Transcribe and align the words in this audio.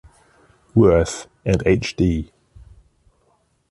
Worth, 0.73 1.27
and 1.45 1.61
H.-D. 1.63 2.31